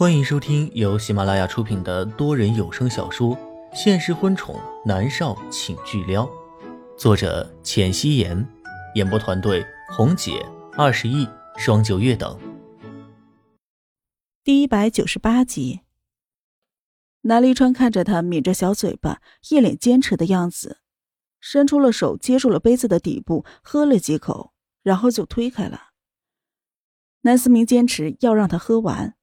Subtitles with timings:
[0.00, 3.36] 欢迎收听由喜马拉雅出品的多人有声小说
[3.74, 6.24] 《现实婚宠男少请巨撩》，
[6.96, 8.48] 作者：浅汐颜，
[8.94, 9.62] 演播团队：
[9.94, 10.42] 红姐、
[10.72, 11.28] 二十亿、
[11.58, 12.40] 双九月等。
[14.42, 15.80] 第一百九十八集，
[17.20, 19.20] 南离川看着他抿着小嘴巴，
[19.50, 20.78] 一脸坚持的样子，
[21.40, 25.90] 伸出了手接住了杯子的底部，喝了几口，然后就推开了。
[27.20, 29.18] 南思明坚持要让他喝完。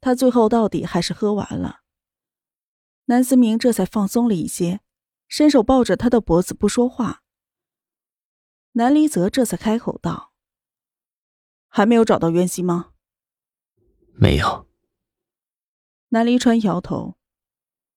[0.00, 1.80] 他最后到底还是喝完了，
[3.06, 4.80] 南思明这才放松了一些，
[5.26, 7.22] 伸手抱着他的脖子不说话。
[8.72, 10.32] 南离泽这才开口道
[11.68, 12.92] ：“还没有找到渊熙吗
[14.14, 14.68] ？”“没有。”
[16.10, 17.18] 南离川摇头。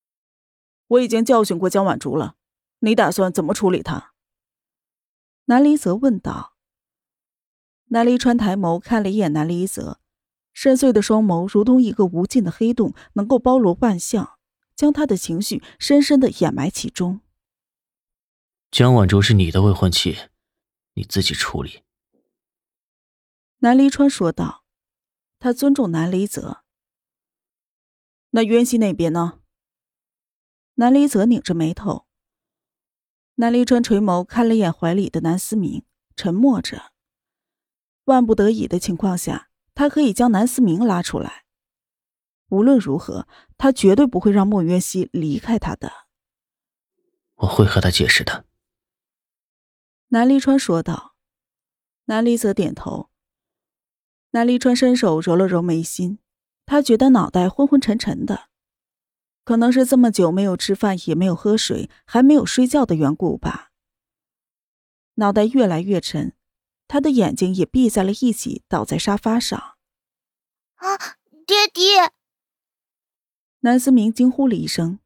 [0.88, 2.36] “我已经教训过江晚竹了，
[2.80, 4.14] 你打算怎么处理他？”
[5.46, 6.58] 南离泽问道。
[7.86, 10.01] 南离川抬眸看了一眼南离泽。
[10.54, 14.38] 深邃的双眸如同一个无尽的黑洞，能够包罗万象，
[14.76, 17.22] 将他的情绪深深的掩埋其中。
[18.70, 20.18] 江晚竹是你的未婚妻，
[20.94, 21.84] 你自己处理。”
[23.60, 24.60] 南离川说道。
[25.44, 26.64] 他尊重南离泽。
[28.30, 29.40] 那渊熙那边呢？
[30.76, 32.06] 南离泽拧着眉头。
[33.38, 35.84] 南离川垂眸看了眼怀里的南思明，
[36.16, 36.92] 沉默着。
[38.04, 39.51] 万不得已的情况下。
[39.74, 41.46] 他可以将南思明拉出来。
[42.50, 43.28] 无论如何，
[43.58, 45.92] 他绝对不会让莫渊熙离开他的。
[47.36, 48.46] 我会和他解释的。
[50.10, 51.16] 南离川说道。
[52.06, 53.10] 南离则点头。
[54.32, 56.20] 南离川伸手揉了揉眉心，
[56.66, 58.50] 他觉得脑袋昏昏沉沉的，
[59.46, 63.72] 可能是这么久没有吃饭，也没有喝水，还没有睡觉的缘故吧。
[65.16, 66.36] 脑袋越来越沉。
[66.92, 69.78] 他的眼睛也闭在了一起，倒在沙发上。
[70.76, 70.98] 啊，
[71.48, 72.12] 爹爹！
[73.62, 75.00] 南思明惊呼了一声。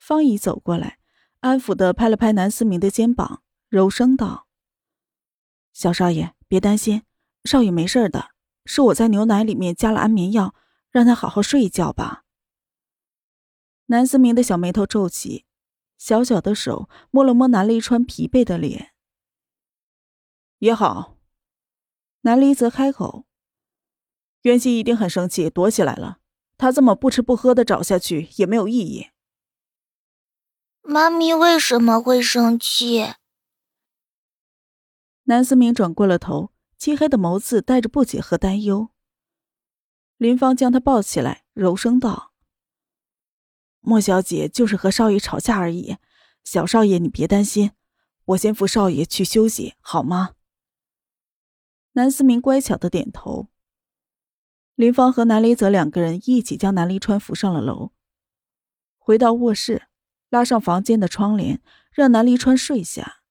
[0.00, 0.98] 方姨走过来，
[1.42, 4.48] 安抚的拍了拍南思明的肩膀，柔声道
[5.72, 7.04] ：“小少爷，别担心，
[7.44, 8.30] 少爷没事的，
[8.64, 10.56] 是我在牛奶里面加了安眠药，
[10.90, 12.24] 让他好好睡一觉吧。”
[13.86, 15.46] 南思明的小眉头皱起，
[15.96, 18.90] 小小的手摸了摸南立川疲惫的脸。
[20.60, 21.16] 也好，
[22.20, 23.24] 南离则开口。
[24.42, 26.18] 袁熙一定很生气，躲起来了。
[26.58, 29.08] 他这么不吃不喝的找下去也没有意义。
[30.82, 33.14] 妈咪为什么会生气？
[35.24, 38.90] 南思明转过了头，漆黑的眸子带着不解和担忧。
[40.18, 42.34] 林芳将他抱起来，柔声道
[43.80, 45.96] ：“莫小姐就是和少爷吵架而已，
[46.44, 47.72] 小少爷你别担心，
[48.26, 50.34] 我先扶少爷去休息，好吗？”
[51.92, 53.48] 南思明乖巧的点头。
[54.74, 57.92] 林芳和南离泽两个人一起将南离川扶上了楼，
[58.98, 59.88] 回到卧室，
[60.30, 61.62] 拉上房间的窗帘，
[61.92, 63.22] 让南离川睡下。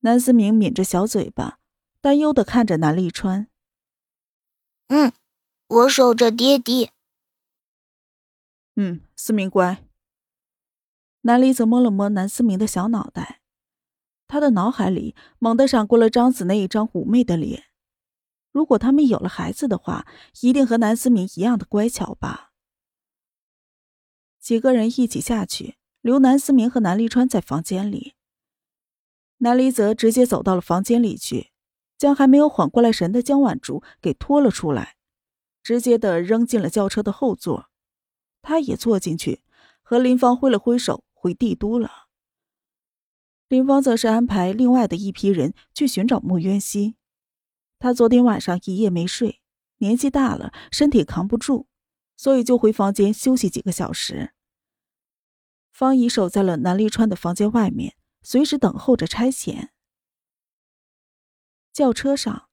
[0.00, 1.58] 南思明抿着小嘴巴，
[2.00, 3.48] 担忧的看着南离川。
[4.88, 5.12] 嗯，
[5.68, 6.92] 我守着爹爹。
[8.76, 9.84] 嗯，思明乖。
[11.22, 13.41] 南离泽摸了摸南思明的小脑袋。
[14.32, 17.64] 他的脑海里猛地闪过了张子那一张妩媚的脸。
[18.50, 20.06] 如果他们有了孩子的话，
[20.40, 22.52] 一定和南思明一样的乖巧吧。
[24.40, 28.14] 几个人一起下去，留南思明和南离川在房间里。
[29.36, 31.50] 南离泽直接走到了房间里去，
[31.98, 34.96] 将还没有缓过来神的江晚竹给拖了出来，
[35.62, 37.68] 直接的扔进了轿车的后座。
[38.40, 39.42] 他也坐进去，
[39.82, 42.01] 和林芳挥了挥手，回帝都了。
[43.52, 46.96] 林芳则是安排另外的一批人去寻找莫渊熙。
[47.78, 49.42] 他昨天晚上一夜没睡，
[49.76, 51.66] 年纪大了，身体扛不住，
[52.16, 54.32] 所以就回房间休息几个小时。
[55.70, 59.68] 方怡守在了南立川的房间外面，随时等候着差遣。
[61.74, 62.48] 轿车上，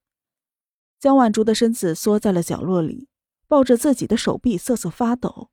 [1.00, 3.08] 江晚竹的身子缩在了角落里，
[3.48, 5.50] 抱着自己的手臂瑟瑟发抖，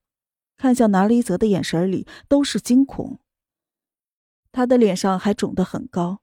[0.57, 3.21] 看向南离泽的眼神里都是惊恐。
[4.57, 6.23] 他的脸上还肿得很高，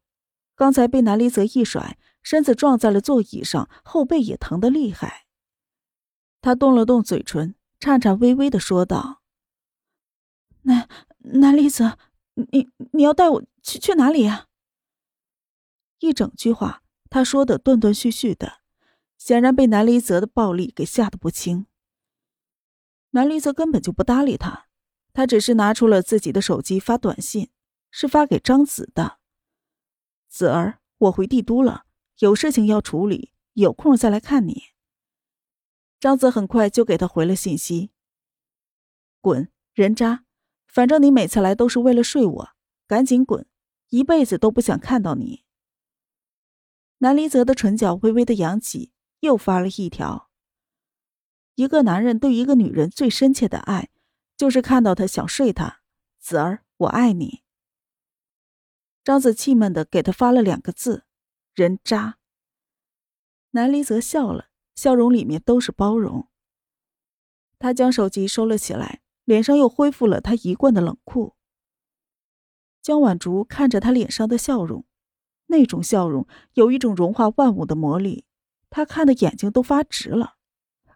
[0.55, 5.27] 刚才被南离泽一甩，身子撞在了座椅上，后背也疼得厉害。
[6.41, 9.21] 他动了动嘴唇，颤颤巍巍的说道
[10.65, 10.89] ：“南
[11.19, 11.99] 南离泽，
[12.33, 14.47] 你你要带我去去哪里呀？”
[16.01, 16.81] 一整句话，
[17.11, 18.61] 他说的断断续续的，
[19.15, 21.67] 显然被南离泽的暴力给吓得不轻。
[23.11, 24.65] 南离泽根本就不搭理他，
[25.13, 27.51] 他只是拿出了自己的手机发短信。
[27.95, 29.19] 是发给张子的。
[30.27, 31.85] 子儿，我回帝都了，
[32.17, 34.63] 有事情要处理，有空再来看你。
[35.99, 37.91] 张子很快就给他回了信息
[39.21, 40.25] ：“滚，人渣！
[40.65, 42.49] 反正你每次来都是为了睡我，
[42.87, 43.47] 赶紧滚，
[43.89, 45.43] 一辈子都不想看到你。”
[46.97, 50.31] 南离泽的唇角微微的扬起，又发了一条
[51.53, 53.91] ：“一个男人对一个女人最深切的爱，
[54.35, 55.81] 就是看到她想睡她。
[56.19, 57.41] 子儿，我爱你。”
[59.03, 61.03] 张子气闷的给他发了两个字
[61.53, 62.17] ：“人渣。”
[63.51, 64.49] 南离泽笑了。
[64.75, 66.27] 笑容里面都是包容。
[67.59, 71.35] 他将手机收了起来，脸上又恢复了他一贯的冷酷。
[72.81, 74.83] 江晚竹看着他脸上的笑容，
[75.45, 78.25] 那种笑容有一种融化万物的魔力，
[78.71, 80.37] 他看的眼睛都发直了。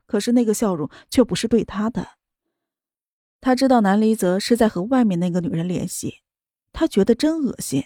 [0.07, 2.18] 可是那个笑容却不是对他的。
[3.39, 6.24] 他知道南离泽是在和外面那个女人联系，
[6.74, 7.86] 他觉得真恶心。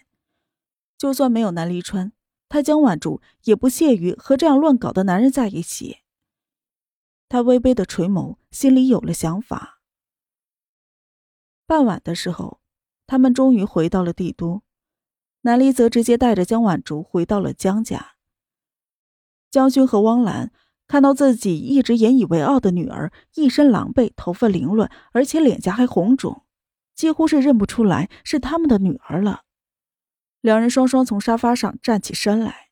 [1.02, 2.12] 就算没有南离川。
[2.48, 5.98] 他江晚竹也不屑于和这样乱搞的男人在一起。
[7.28, 9.82] 他微微的垂眸，心里有了想法。
[11.66, 12.60] 傍晚的时候，
[13.08, 14.62] 他们终于回到了帝都。
[15.42, 18.12] 南离则直接带着江晚竹回到了江家。
[19.50, 20.52] 江勋和汪兰
[20.88, 26.46] 看到自己一直引以为傲的女儿一身狼狈，头发凌乱，而且脸颊还红肿，
[26.94, 29.46] 几乎是认不出来是他们的女儿了。
[30.42, 32.72] 两人双双从沙发上站起身来，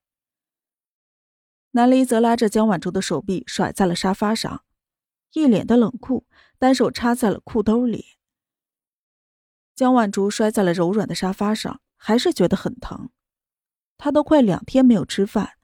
[1.71, 4.63] 南离则拉着江晚竹的手臂甩在了沙发上，
[5.33, 6.25] 一脸的冷酷，
[6.57, 8.17] 单手插在了裤兜里。
[9.75, 13.11] 江晚竹摔在了柔软的沙发上，还是觉得很疼。
[13.99, 15.57] 他都快两天没有吃饭，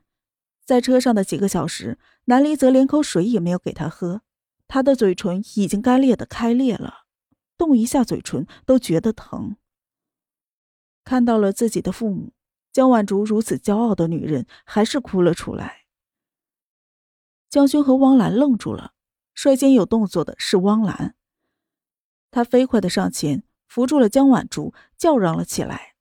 [0.63, 4.21] 在车上的几个小时，南离则连口水也没有给他喝，
[4.67, 7.05] 他的嘴唇已经干裂的开裂了，
[7.57, 9.57] 动一下嘴唇都觉得疼。
[11.05, 12.33] 看到了自己的父母，
[12.73, 15.85] 江晚竹如此骄傲的女人，还是哭了出来。
[17.49, 18.93] 江勋和汪兰愣住了，
[19.33, 21.15] 率先有动作的是汪兰，
[22.31, 25.93] 她飞快的上前扶住了江晚竹，叫嚷了起来：“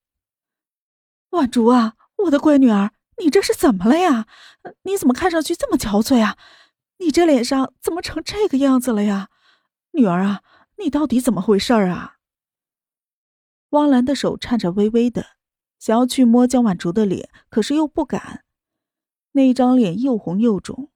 [1.31, 4.27] 晚竹啊，我的乖女儿，你这是怎么了呀？
[4.83, 6.39] 你怎么看上去这么憔悴啊？
[6.97, 9.29] 你这脸上怎么成这个样子了呀？
[9.93, 10.43] 女儿啊，
[10.79, 12.13] 你到底怎么回事啊？”
[13.75, 15.27] 汪兰的手颤颤巍巍的，
[15.81, 18.45] 想要去摸江晚竹的脸，可是又不敢。
[19.33, 20.93] 那一张脸又红又肿，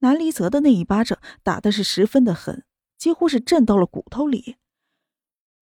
[0.00, 2.64] 南离泽的那一巴掌打的是十分的狠，
[2.96, 4.56] 几乎是震到了骨头里。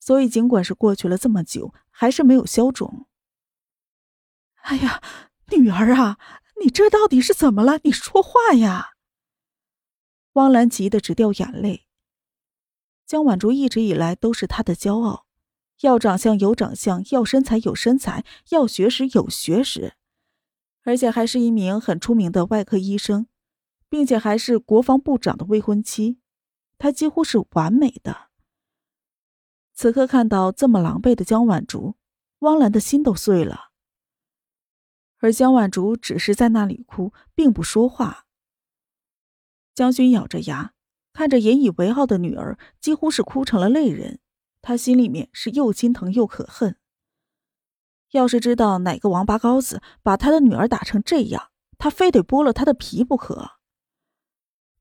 [0.01, 3.07] 所以尽管是过去了这么久，还是没有消肿。
[4.63, 5.03] 哎呀，
[5.59, 6.19] 女儿啊，
[6.63, 7.79] 你这到底是怎么了？
[7.85, 8.95] 你说话呀！
[10.33, 11.87] 汪兰急得直掉眼泪。
[13.05, 15.26] 江晚竹一直以来都是她的骄傲。
[15.81, 19.95] 要长相有长相，要身材有身材，要学识有学识，
[20.83, 23.27] 而且还是一名很出名的外科医生，
[23.89, 26.19] 并且还是国防部长的未婚妻，
[26.79, 28.29] 她几乎是完美的。
[29.75, 31.97] 此刻看到这么狼狈的江晚竹，
[32.39, 33.73] 汪兰的心都碎了。
[35.19, 38.27] 而江晚竹只是在那里哭，并不说话。
[39.75, 40.73] 江勋咬着牙，
[41.13, 44.21] 看着引以为傲的女儿，几乎是哭成了泪人。
[44.67, 46.77] 他心里面是又心疼又可恨。
[48.11, 53.61] 要是知道哪个王八羔子把他的女儿打成这样，他非得剥了他的皮不可。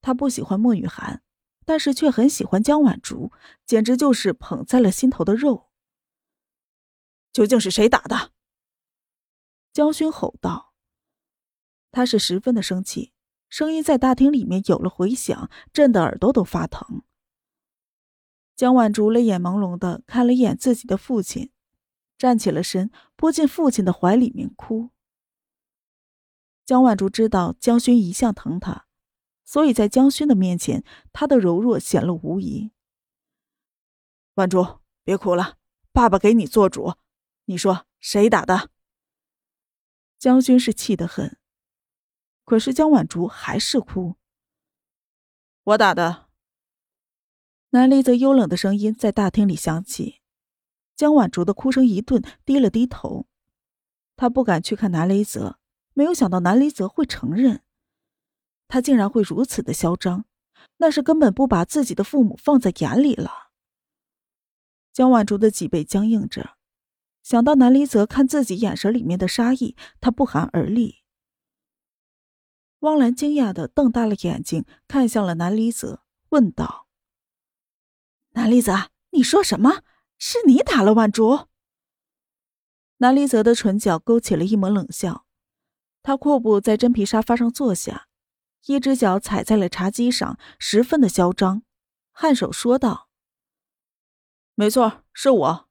[0.02, 1.22] 他不喜欢莫雨涵，
[1.66, 3.32] 但是却很喜欢江晚竹，
[3.64, 5.70] 简直就是捧在了心头的肉。
[7.32, 8.32] 究竟是谁打的？
[9.72, 10.74] 江勋吼道。
[11.92, 13.14] 他是十分的生气，
[13.50, 17.04] 声音在大厅里面有了回响，震得耳朵都发疼。
[18.56, 21.52] 江晚竹泪眼朦胧的看了一眼自己的父亲，
[22.18, 24.92] 站起了身，扑进父亲的怀里面哭。
[26.66, 28.88] 江晚竹知道江勋一向疼她，
[29.44, 32.72] 所以在江勋的面前，她的柔弱显露无疑。
[34.36, 35.58] 晚竹，别哭了，
[35.92, 36.94] 爸爸给你做主，
[37.46, 38.70] 你说谁打的？
[40.18, 41.38] 江勋是气得很，
[42.46, 44.16] 可是江晚竹还是哭。
[45.66, 46.25] 我打的。
[47.76, 50.22] 南离泽幽冷的声音在大厅里响起，
[50.96, 53.28] 江晚竹的哭声一顿，低了低头。
[54.16, 55.60] 他不敢去看南离泽，
[55.92, 57.64] 没有想到南离泽会承认，
[58.70, 60.24] 他竟然会如此的嚣张，
[60.78, 63.50] 那是根本不把自己的父母放在眼里了。
[64.94, 66.56] 江晚竹的脊背僵硬着，
[67.24, 71.04] 想到南离泽看自己眼神里面的杀意，他不寒而栗。
[72.80, 76.85] 汪兰惊讶的瞪大了眼睛，看向了南离泽，问道。
[78.36, 79.82] 南离泽，你说什么？
[80.18, 81.48] 是你打了万竹？
[82.98, 85.26] 南离泽的唇角勾起了一抹冷笑，
[86.04, 88.08] 他阔步在真皮沙发上坐下，
[88.66, 91.64] 一只脚踩在了茶几上，十分的嚣张，
[92.14, 93.08] 颔首说道
[94.54, 95.70] ：“没错，是我。”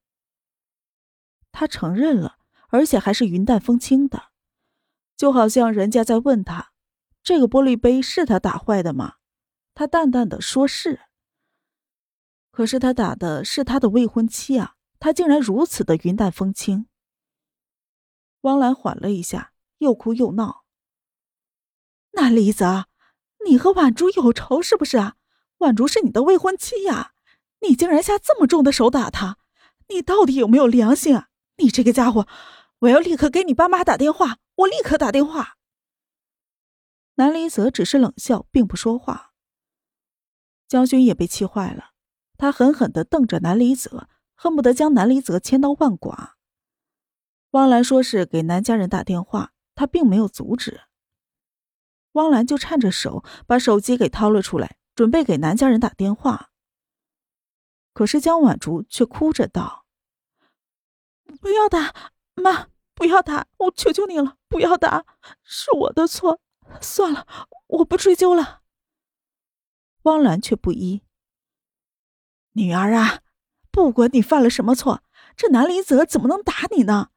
[1.52, 4.30] 他承认了，而且还是云淡风轻的，
[5.18, 6.72] 就好像人家在问他
[7.22, 9.16] ：“这个玻璃杯是他打坏的吗？”
[9.74, 11.00] 他淡淡的说：“是。”
[12.54, 16.86] 可是他打的是他的未婚妻啊，他竟然如此的云淡风轻。
[18.42, 20.64] 汪兰缓了一下，又哭又闹
[22.14, 22.84] ：“南离子，
[23.44, 25.16] 你和婉竹有仇是不是啊？
[25.58, 27.14] 婉竹是你的未婚妻呀，
[27.62, 29.38] 你竟然下这么重的手打她，
[29.88, 32.28] 你到底有没有良心啊？”你这个家伙，
[32.78, 34.38] 我要立刻给你爸妈打电话！
[34.54, 35.56] 我立刻打电话。
[37.16, 39.32] 南离泽只是冷笑，并不说话。
[40.68, 41.93] 江勋也被气坏了，
[42.36, 46.36] 他狠狠的瞪着南离泽，恨不得将南离泽千刀万剐。
[47.50, 50.82] 汪兰说是给南家人打电话，他并没有阻止。
[52.12, 56.50] 汪兰就颤着手把手机给掏了出来，准备给南家人打电话。
[57.92, 59.86] 可是江婉竹却哭着道。
[61.40, 61.94] 不要打，
[62.34, 62.68] 妈！
[62.94, 63.48] 不要打！
[63.56, 65.04] 我求求你了，不要打！
[65.42, 66.40] 是我的错，
[66.80, 67.26] 算了，
[67.66, 68.62] 我不追究了。
[70.02, 71.02] 汪兰却不依。
[72.54, 73.20] 女儿啊，
[73.70, 75.02] 不管你犯了什么错，
[75.36, 77.10] 这南离泽怎么能打你呢？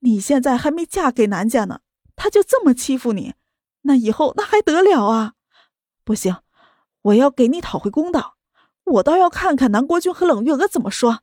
[0.00, 1.80] 你现在还没嫁给南家呢，
[2.14, 3.34] 他就这么欺负你，
[3.82, 5.34] 那以后那还得了啊？
[6.04, 6.36] 不行，
[7.02, 8.36] 我要给你讨回公道。
[8.84, 11.22] 我倒要看看南国君和冷月娥怎么说。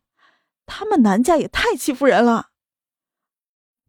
[0.68, 2.50] 他们南家也太欺负人了，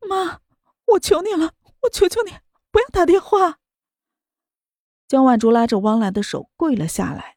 [0.08, 0.40] 妈，
[0.86, 1.52] 我求你了，
[1.82, 2.32] 我求求你
[2.70, 3.58] 不要打电话。
[5.08, 7.35] 江万竹拉着汪兰的手跪了下来。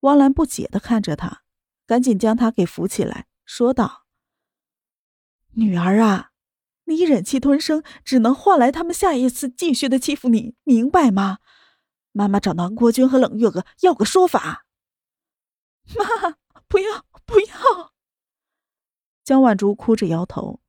[0.00, 1.42] 汪兰不解的看着他，
[1.86, 4.06] 赶紧将他给扶起来，说道
[5.54, 6.30] ：“女儿啊，
[6.84, 11.38] 你忍气吞声，只能换来他们下一次继续的欺负你，明白吗？
[12.12, 14.66] 妈妈找南国君和冷月娥要个说法。”
[15.96, 16.36] 妈，
[16.68, 17.92] 不要，不要。
[19.24, 20.60] 江婉竹哭着摇头。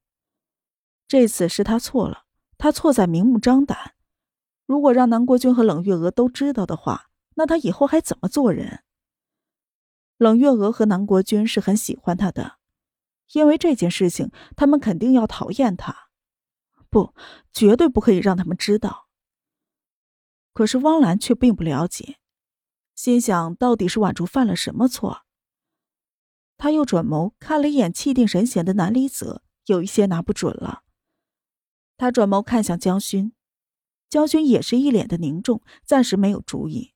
[1.08, 2.26] 这次是他错了，
[2.58, 3.96] 他错在明目张胆。
[4.66, 8.84] 如果让南国君和冷月娥都知道的话，那他以后还怎么做人？
[10.20, 12.58] 冷月娥和南国君是很喜欢他的，
[13.32, 16.10] 因为这件事情，他们肯定要讨厌他。
[16.90, 17.16] 不，
[17.54, 19.08] 绝对不可以让他们知道。
[20.52, 22.18] 可是汪兰却并不了解，
[22.96, 25.22] 心想到底是婉竹犯了什么错？
[26.58, 30.84] 他又转眸看了一眼气定神闲的南离泽，有一些拿不准了。
[31.96, 33.32] 他转眸看向江勋，
[34.10, 36.94] 江勋也是一脸的凝重，暂时没有主意。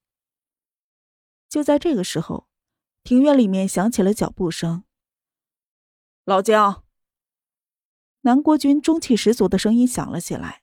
[1.47, 2.49] 就在这个时候，
[3.03, 4.85] 庭院里面响起了脚步声。
[6.23, 6.83] 老姜，
[8.21, 10.61] 南国军中气十足的声音响了起来。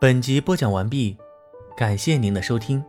[0.00, 1.18] 本集播讲完毕，
[1.76, 2.84] 感谢您的收听。